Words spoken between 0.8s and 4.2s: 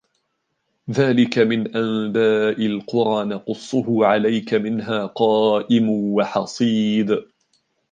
ذلك من أنباء القرى نقصه